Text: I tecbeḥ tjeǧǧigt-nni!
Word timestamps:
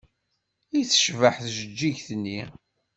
I 0.79 0.81
tecbeḥ 0.89 1.35
tjeǧǧigt-nni! 1.45 2.39